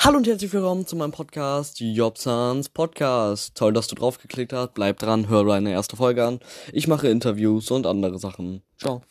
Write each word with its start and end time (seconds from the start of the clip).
Hallo 0.00 0.18
und 0.18 0.28
herzlich 0.28 0.52
willkommen 0.52 0.86
zu 0.86 0.94
meinem 0.94 1.10
Podcast, 1.10 1.80
Jobsans 1.80 2.68
Podcast. 2.68 3.56
Toll, 3.56 3.72
dass 3.72 3.88
du 3.88 3.96
draufgeklickt 3.96 4.52
hast. 4.52 4.74
Bleib 4.74 5.00
dran, 5.00 5.28
hör 5.28 5.44
deine 5.44 5.72
erste 5.72 5.96
Folge 5.96 6.24
an. 6.24 6.38
Ich 6.72 6.86
mache 6.86 7.08
Interviews 7.08 7.72
und 7.72 7.84
andere 7.84 8.20
Sachen. 8.20 8.62
Ciao. 8.78 9.02